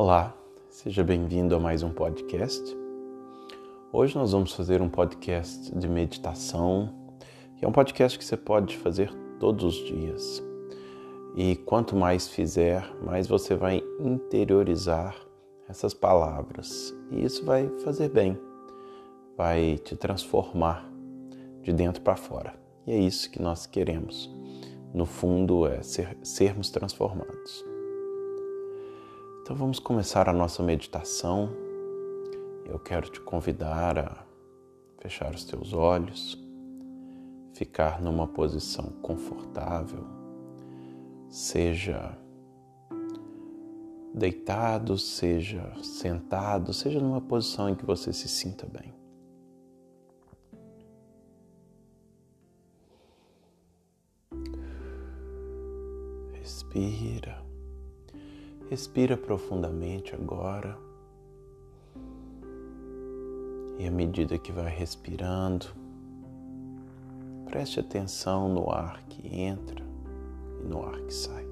[0.00, 0.32] Olá,
[0.70, 2.62] seja bem-vindo a mais um podcast.
[3.92, 6.94] Hoje nós vamos fazer um podcast de meditação,
[7.56, 10.40] que é um podcast que você pode fazer todos os dias.
[11.34, 15.16] E quanto mais fizer, mais você vai interiorizar
[15.68, 16.94] essas palavras.
[17.10, 18.38] E isso vai fazer bem,
[19.36, 20.88] vai te transformar
[21.60, 22.54] de dentro para fora.
[22.86, 24.32] E é isso que nós queremos.
[24.94, 27.64] No fundo, é ser, sermos transformados.
[29.48, 31.48] Então vamos começar a nossa meditação.
[32.66, 34.26] Eu quero te convidar a
[34.98, 36.38] fechar os teus olhos,
[37.54, 40.04] ficar numa posição confortável,
[41.30, 42.14] seja
[44.12, 48.92] deitado, seja sentado, seja numa posição em que você se sinta bem.
[56.34, 57.47] Respira.
[58.70, 60.78] Respira profundamente agora.
[63.78, 65.68] E à medida que vai respirando,
[67.46, 69.82] preste atenção no ar que entra
[70.60, 71.46] e no ar que sai.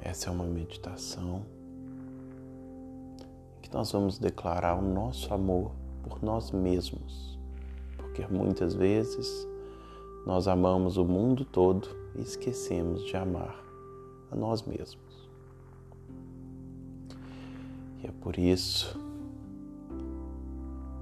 [0.00, 1.44] Essa é uma meditação
[3.58, 5.72] em que nós vamos declarar o nosso amor
[6.04, 7.34] por nós mesmos
[8.14, 9.48] porque muitas vezes
[10.24, 13.60] nós amamos o mundo todo e esquecemos de amar
[14.30, 15.28] a nós mesmos.
[18.00, 18.96] E é por isso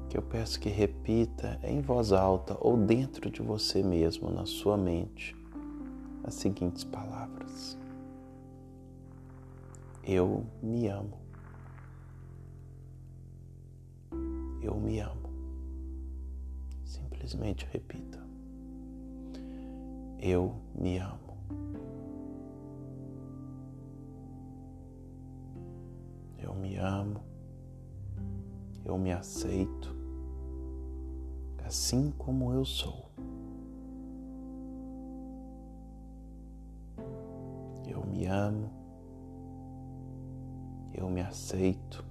[0.08, 4.78] que eu peço que repita em voz alta ou dentro de você mesmo, na sua
[4.78, 5.36] mente,
[6.24, 7.76] as seguintes palavras:
[10.02, 11.20] Eu me amo.
[14.62, 15.21] Eu me amo.
[17.32, 18.20] Simplesmente repita.
[20.18, 21.38] Eu me amo.
[26.38, 27.22] Eu me amo.
[28.84, 29.96] Eu me aceito
[31.64, 33.10] assim como eu sou.
[37.88, 38.70] Eu me amo.
[40.92, 42.04] Eu me aceito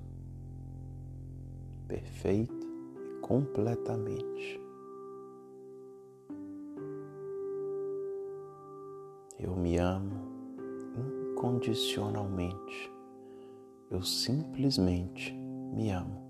[1.87, 2.65] perfeita
[2.95, 4.70] e completamente.
[9.41, 10.21] Eu me amo
[11.41, 12.93] incondicionalmente.
[13.89, 16.21] Eu simplesmente me amo.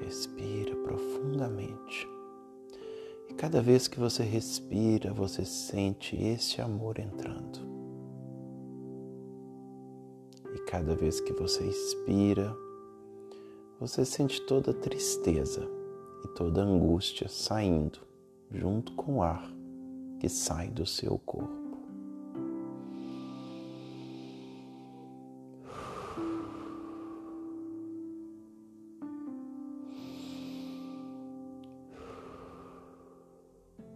[0.00, 2.06] Respira profundamente.
[3.30, 7.58] E cada vez que você respira, você sente esse amor entrando.
[10.54, 12.54] E cada vez que você expira,
[13.78, 15.68] você sente toda tristeza
[16.24, 18.00] e toda angústia saindo
[18.50, 19.50] junto com o ar
[20.18, 21.66] que sai do seu corpo.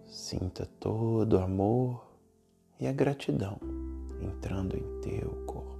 [0.07, 2.07] Sinta todo o amor
[2.79, 3.59] e a gratidão
[4.21, 5.80] entrando em teu corpo.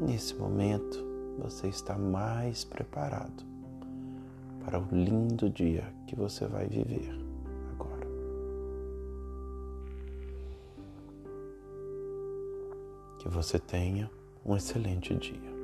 [0.00, 0.98] Nesse momento,
[1.38, 3.44] você está mais preparado
[4.64, 7.10] para o lindo dia que você vai viver
[7.74, 8.06] agora.
[13.18, 14.10] Que você tenha
[14.42, 15.59] um excelente dia.